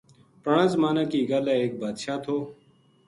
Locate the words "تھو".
2.23-2.37